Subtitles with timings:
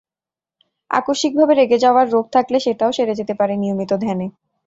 [0.91, 4.25] আকস্মিকভাবে রেগে যাওয়ার রোগ থাকলে সেটাও সেরে যেতে পারে নিয়মিত ধ্যানে।